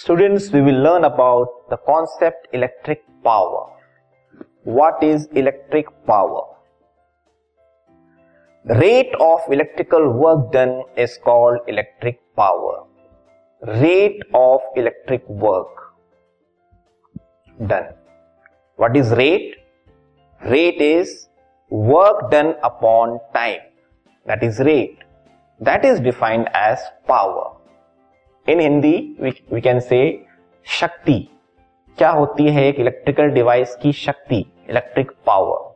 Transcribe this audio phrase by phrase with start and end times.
[0.00, 3.62] Students, we will learn about the concept electric power.
[4.62, 6.42] What is electric power?
[8.64, 12.84] Rate of electrical work done is called electric power.
[13.66, 15.66] Rate of electric work
[17.66, 17.88] done.
[18.76, 19.56] What is rate?
[20.44, 21.28] Rate is
[21.70, 23.62] work done upon time.
[24.26, 24.98] That is rate.
[25.58, 27.57] That is defined as power.
[28.48, 28.96] In Hindi
[29.52, 30.00] we can say
[30.66, 31.14] शक्ति
[31.98, 34.44] क्या होती है एक electrical device की शक्ति?
[34.70, 35.66] Electric power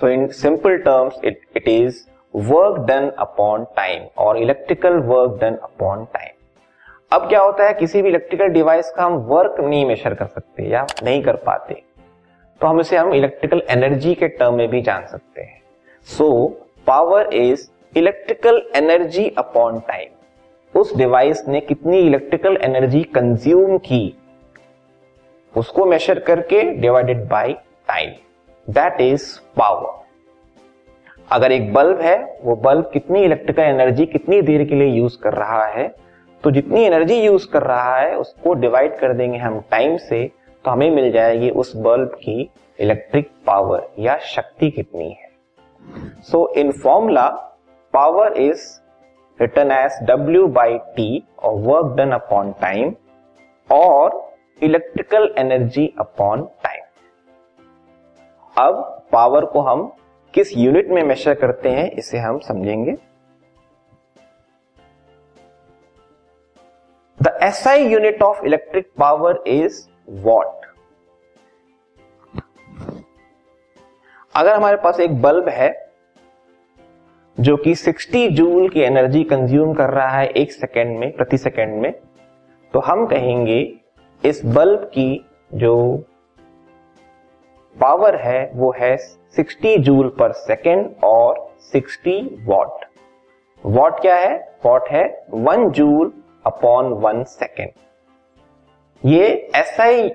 [0.00, 2.00] so in simple terms it it is
[2.34, 6.34] work done upon time और electrical work done upon time
[7.12, 10.62] अब क्या होता है, किसी भी इलेक्ट्रिकल डिवाइस का हम वर्क नहीं मेजर कर सकते
[10.62, 11.82] या नहीं कर पाते।
[12.60, 15.60] तो हम इसे हम इलेक्ट्रिकल एनर्जी के टर्म में भी जान सकते हैं।
[16.08, 16.46] So
[16.86, 20.08] power is electrical energy upon time
[20.74, 24.14] उस डिवाइस ने कितनी इलेक्ट्रिकल एनर्जी कंज्यूम की?
[25.54, 27.52] उसको मेजर करके divided by
[27.88, 28.10] time
[28.68, 29.24] that is
[29.56, 29.96] power
[31.30, 35.34] अगर एक बल्ब है, वो बल्ब कितनी इलेक्ट्रिकल एनर्जी कितनी देर के लिए यूज़ कर
[35.34, 35.88] रहा है?
[36.44, 40.30] तो जितनी एनर्जी यूज़ कर रहा है, उसको डिवाइड कर देंगे हम टाइम से
[40.64, 45.30] तो हमें मिल जाएगी उस बल्ब की इलेक्ट्रिक पावर या शक्ति कितनी है।
[46.22, 47.28] So in formula
[47.94, 48.64] power is
[49.40, 52.94] written as W by T और वर्क डन अपॉन टाइम
[53.70, 56.84] और इलेक्ट्रिकल एनर्जी अपॉन टाइम
[58.56, 59.92] अब पावर को हम
[60.34, 62.96] किस यूनिट में मेजर करते हैं, इसे हम समझेंगे।
[67.22, 70.66] The SI unit of electric power is watt
[74.34, 75.87] अगर हमारे पास एक बल्ब है
[77.40, 81.74] जो कि 60 जूल की एनर्जी कंज्यूम कर रहा है एक सेकेंड में, प्रति सेकेंड
[81.82, 81.92] में
[82.74, 83.60] तो हम कहेंगे
[84.24, 86.04] इस बल्ब की जो
[87.76, 88.96] पावर है, वो है
[89.36, 92.84] 60 जूल पर सेकेंड और 60 वॉट।
[93.66, 94.36] वॉट क्या है?
[94.66, 96.12] वॉट है one joule
[96.46, 97.70] upon one second.
[99.04, 100.10] ये एसआई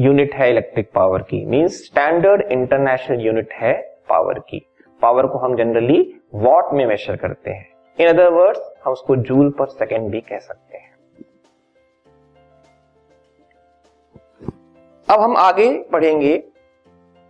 [0.00, 3.72] यूनिट है इलेक्ट्रिक पावर की मींस स्टैंडर्ड इंटरनेशनल यूनिट है
[4.08, 4.66] पावर की।
[5.02, 9.50] पावर को हम जनरली वॉट में मेजर करते हैं। इन अदर वर्ड्स हम उसको जूल
[9.50, 10.94] पर सेकेंड भी कह सकते हैं।
[15.08, 16.42] अब हम आगे पढ़ेंगे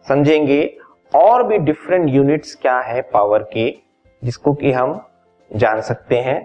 [0.06, 0.78] समझेंगे
[1.14, 3.70] और भी डिफरेंट यूनिट्स क्या है पावर के,
[4.22, 5.08] जिसको कि हम
[5.50, 6.38] जान सकते हैं,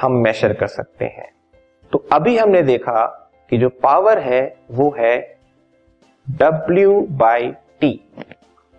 [0.00, 1.28] हम मेजर कर सकते हैं।
[1.92, 3.06] तो अभी हमने देखा
[3.50, 5.38] कि जो पावर है, वो है
[6.26, 8.08] W by T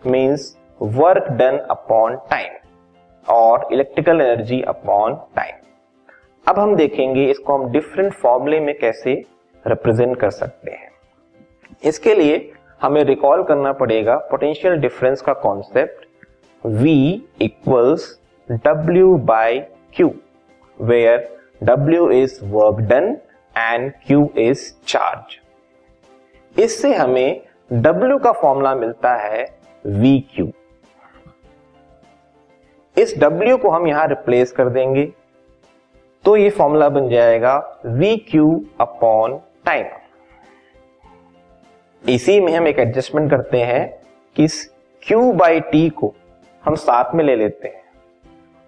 [0.07, 2.53] means work done upon time
[3.27, 5.63] और इलेक्ट्रिकल एनर्जी अपॉन टाइम
[6.47, 9.13] अब हम देखेंगे इसको हम डिफरेंट फॉर्मूले में कैसे
[9.65, 10.89] रिप्रेजेंट कर सकते हैं।
[11.83, 16.05] इसके लिए हमें रिकॉल करना पड़ेगा पोटेंशियल डिफरेंस का concept
[16.63, 16.87] V
[17.41, 18.07] equals
[18.49, 19.65] W by
[19.99, 20.09] Q
[20.79, 21.27] where
[21.61, 23.17] W is work done
[23.55, 25.39] and Q is charge
[26.55, 27.41] इससे हमें
[27.71, 29.43] W का फॉर्मूला मिलता है
[29.85, 30.51] वी क्यू
[33.05, 35.03] इस W को हम यहाँ रिप्लेस कर देंगे।
[36.23, 39.85] तो ये फॉर्मूला बन जाएगा वी क्यू अपॉन टाइम
[42.03, 43.87] इसी में हम एक एडजस्टमेंट करते हैं
[44.35, 44.57] कि इस
[45.03, 46.13] Q बाई टी को
[46.63, 47.83] हम साथ में ले लेते हैं।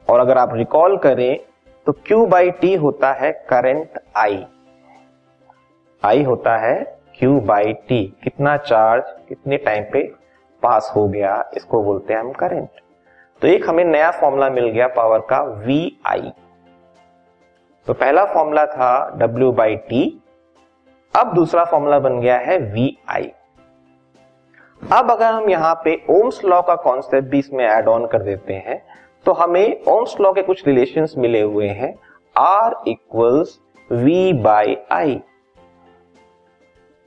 [0.08, 1.40] और अगर आप रिकॉल करें
[1.88, 4.34] तो Q बाई टी होता है करंट I.
[6.04, 10.04] I होता है Q बाई टी कितना चार्ज कितने टाइम पे
[10.64, 12.82] पास हो गया, इसको बोलते हैं हम करंट
[13.42, 16.32] तो एक हमें नया फॉर्मूला मिल गया पावर का वी आई
[17.88, 20.04] तो पहला फॉर्मूला था डब्ल्यू बाई टी
[21.14, 23.32] अब दूसरा फॉर्मूला बन गया है वी आई
[24.82, 28.54] अब अगर हम यहाँ पे ओम्स लॉ का कॉन्सेप्ट भी इसमें एड ऑन कर देते
[28.54, 28.82] हैं
[29.26, 31.94] तो हमें ओम्स लॉ के कुछ रिलेशंस मिले हुए हैं।
[32.36, 33.60] R equals
[33.92, 35.20] V by I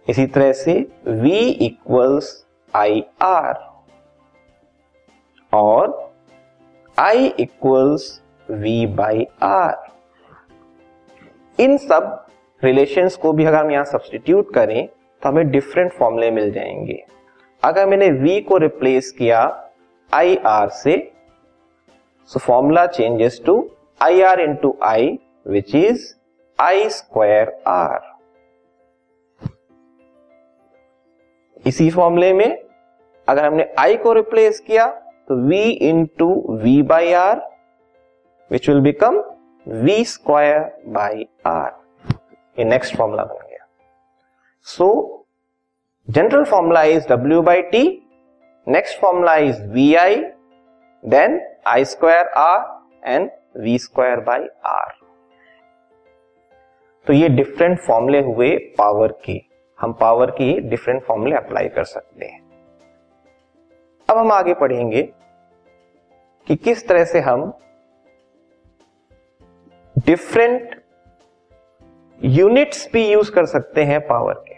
[0.09, 0.75] इसी तरह से
[1.21, 1.31] V
[1.63, 2.33] equals
[2.75, 3.70] I R
[7.01, 9.89] I equals V by R
[11.61, 12.27] इन सब
[12.65, 14.89] रिलेशंस को भी अगर हम यहाँ सब्सटीट्यूट करें
[15.23, 17.05] तो हमें डिफरेंट फॉर्मूले मिल जाएँगे।
[17.65, 19.71] अगर मैंने V को रिप्लेस किया
[20.15, 21.13] आई आर से
[22.27, 23.71] so formula changes to
[24.03, 26.15] I R into I which is
[26.61, 28.01] I square R
[31.67, 32.65] इसी फॉर्मूले में
[33.29, 36.27] अगर हमने I को रिप्लेस किया तो v into
[36.63, 37.41] V by R
[38.51, 39.19] which will become
[39.67, 40.61] V square
[40.95, 41.71] by R
[42.59, 43.67] ये नेक्स्ट फॉर्मूला बन गया।
[44.67, 44.89] So
[46.09, 47.85] general formula is W by T
[48.67, 50.17] next formula is V I
[51.03, 52.61] then I square R
[53.07, 54.93] and V square by R
[57.07, 59.41] तो ये different फॉर्मूले हुए power के।
[59.79, 62.50] हम power की डिफरेंट फॉर्मूले अप्लाई कर सकते हैं।
[64.11, 65.03] अब हम आगे पढ़ेंगे
[66.47, 67.53] कि किस तरह से हम
[69.99, 70.83] डिफरेंट
[72.25, 74.55] यूनिट्स भी यूज़ कर सकते हैं पावर के।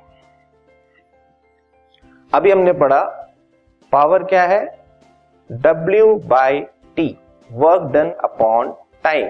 [2.35, 3.03] अभी हमने पढ़ा
[3.93, 4.79] पावर क्या है?
[5.53, 6.61] W by
[6.97, 7.19] T
[7.53, 9.29] work done upon time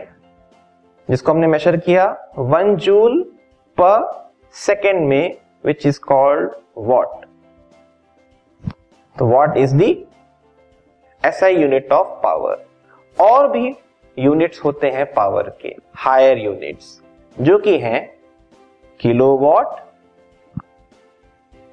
[1.10, 3.22] जिसको हमने मेजर किया वन जूल
[3.80, 7.26] पर सेकेंड में विच इज़ कॉल्ड वॉट
[9.18, 10.06] तो watt is the
[11.26, 12.64] SI unit of power
[13.20, 13.76] और भी
[14.18, 17.02] यूनिट्स होते हैं पावर के हायर यूनिट्स
[17.40, 18.14] जो कि हैं
[19.00, 19.84] kilowatt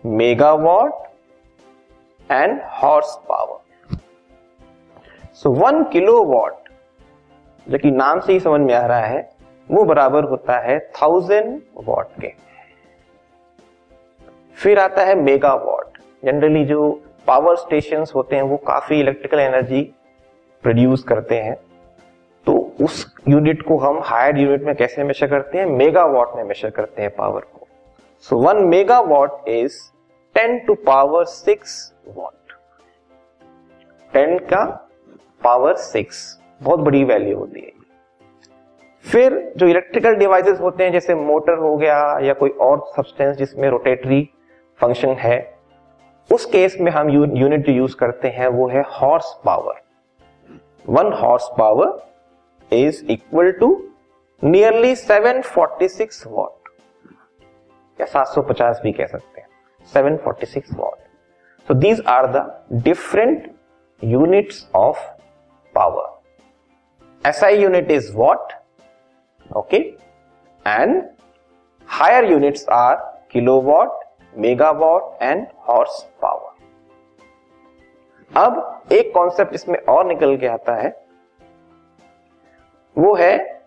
[0.06, 0.92] megawatt
[2.32, 3.98] and horse power
[5.34, 6.54] so one kilowatt
[7.70, 9.32] जो कि नाम से ही समझ में आ रहा है,
[9.72, 12.34] वो बराबर होता है थाउज़ेंड वॉट के।
[14.56, 19.96] फिर आता है मेगावाट जनरली जो पावर स्टेशन होते हैं, वो काफ़ी इलेक्ट्रिकल एनर्जी
[20.62, 21.56] प्रोड्यूस करते हैं।
[22.46, 25.66] तो उस यूनिट को हम हायर यूनिट में कैसे मेजर करते हैं?
[25.66, 27.68] मेगावाट में मेजर करते हैं पावर को।
[28.20, 29.74] So one megawatt is
[30.36, 32.54] ten to power six watt
[34.14, 34.90] ten का
[35.44, 37.72] पावर सिक्स बहुत बड़ी वैल्यू होती है।
[39.12, 43.70] फिर जो इलेक्ट्रिकल डिवाइसेस होते हैं, जैसे मोटर हो गया या कोई और सब्सटेंस जिसमें
[43.70, 44.30] रोटेटरी
[44.82, 45.59] फ़ंक्शन है
[46.34, 49.82] उस केस में हम यूनिट जो यूज़ करते हैं, वो है horse power
[50.90, 53.70] one horse power is equal to
[54.42, 56.70] nearly 746 watt
[58.00, 59.48] या 750 भी कह सकते हैं।
[59.94, 60.98] 746 watt
[61.68, 62.46] so these are the
[62.84, 63.52] different
[64.02, 65.00] units of
[65.76, 68.54] power SI unit is watt
[69.58, 69.78] okay
[70.66, 71.02] and
[71.90, 72.96] higher units are
[73.32, 74.09] kilowatt
[74.40, 76.48] megawatt and horse power
[78.32, 80.90] अब एक concept इसमें और निकल के आता है।
[82.96, 83.64] वो है,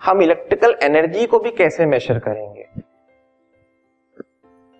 [0.00, 2.66] हम इलेक्ट्रिकल एनर्जी को भी कैसे मेजर करेंगे?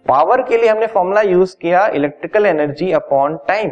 [0.07, 3.71] पावर के लिए हमने फॉर्मूला यूज़ किया इलेक्ट्रिकल एनर्जी अपॉन टाइम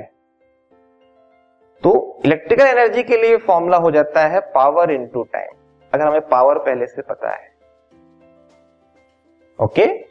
[1.83, 1.93] तो
[2.25, 5.57] इलेक्ट्रिकल एनर्जी के लिए फॉर्मूला हो जाता है पावर इनटू टाइम
[5.93, 7.49] अगर हमें पावर पहले से पता है।
[9.59, 10.10] Okay okay?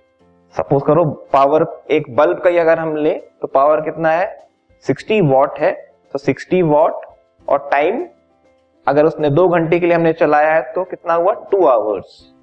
[0.57, 1.03] सपोज़ करो
[1.33, 4.47] पावर, एक बल्ब का ही अगर हम ले तो पावर कितना है?
[4.85, 5.71] 60 वॉट है।
[6.13, 7.01] तो 60 वॉट
[7.49, 8.05] और टाइम,
[8.87, 11.33] अगर उसने दो घंटे के लिए हमने चलाया है तो कितना हुआ?
[11.51, 12.33] Two hours.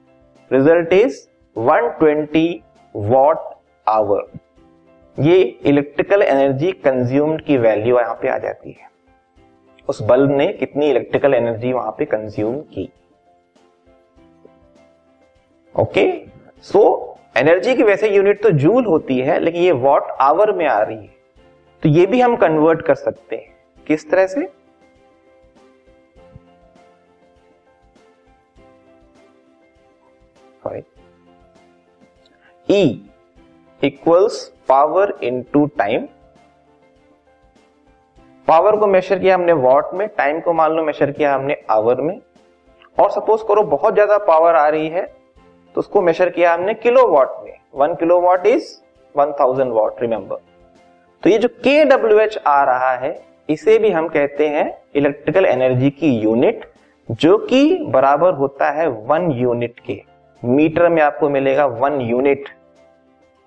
[0.52, 2.54] Result is 120
[2.96, 3.38] watt
[3.88, 4.38] hour.
[5.18, 8.88] ये इलेक्ट्रिकल एनर्जी कंज्यूम्ड की वैल्यू यहाँ पे आ जाती है।
[9.88, 12.92] उस बल्ब ने कितनी इलेक्ट्रिकल एनर्जी वहाँ पे कंज्यूम की?
[15.80, 16.26] ओके?
[16.62, 17.05] सो
[17.36, 20.96] एनर्जी की वैसे यूनिट तो जूल होती है, लेकिन ये वॉट आवर में आ रही
[20.96, 21.14] है।
[21.82, 23.54] तो ये भी हम कन्वर्ट कर सकते हैं।
[23.86, 24.48] किस तरह से?
[32.68, 32.84] E
[33.82, 34.38] equals
[34.68, 36.06] power into time
[38.48, 42.00] power को मेजर किया हमने वॉट में टाइम को मान लो मेजर किया हमने आवर
[42.00, 42.20] में।
[42.98, 45.04] और सपोज़ करो बहुत ज़्यादा पावर आ रही है
[45.76, 48.68] तो उसको मेजर किया हमने किलो वॉट में। One kilo watt is
[49.14, 50.36] one thousand watt remember
[51.22, 53.10] तो ये जो के डब्ल्यू एच आ रहा है,
[53.48, 54.66] इसे भी हम कहते हैं
[54.96, 56.64] इलेक्ट्रिकल एनर्जी की यूनिट
[57.08, 60.00] जो कि बराबर होता है वन यूनिट के।
[60.42, 62.48] मीटर में आपको मिलेगा वन यूनिट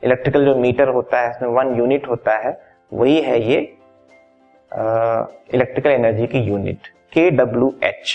[0.04, 2.52] इलेक्ट्रिकल जो मीटर होता है, इसमें वन यूनिट होता है,
[2.92, 3.58] वही है ये
[5.54, 8.14] इलेक्ट्रिकल एनर्जी की unit K W H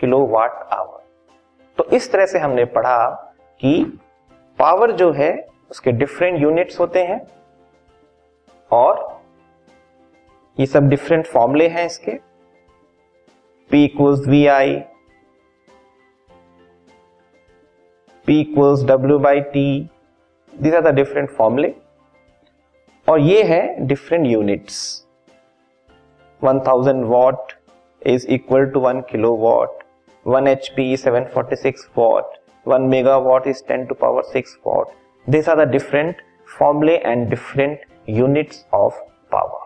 [0.00, 0.96] kilo watt hour
[1.78, 3.24] तो इस तरह से हमने पढ़ा
[3.60, 3.82] कि
[4.58, 5.32] पावर जो है,
[5.70, 7.20] उसके डिफरेंट यूनिट्स होते हैं
[8.70, 9.06] और
[10.58, 12.18] ये सब डिफरेंट फॉर्मूले हैं इसके।
[13.70, 14.74] P equals V I
[18.28, 19.68] P equals W by T
[20.54, 21.74] these are the different फॉर्मूले
[23.08, 24.80] और ये है different units
[26.42, 27.52] 1000 watt
[28.02, 29.82] is equal to one kilo watt
[30.26, 34.88] one H P seven forty six watt 1 megawatt is 10 to power 6 watt.
[35.26, 36.16] These are the different
[36.58, 38.92] formulae and different units of
[39.30, 39.64] power.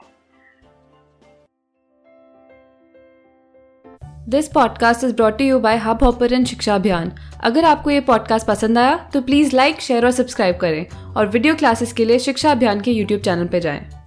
[4.29, 7.13] This podcast is brought you by Hub Hopper शिक्षा अभियान
[7.45, 11.55] अगर आपको ये podcast पसंद आया तो please like share और subscribe करें और वीडियो
[11.55, 14.02] क्लासेस के लिए शिक्षा अभियान के यूट्यूब चैनल पर जाएँ।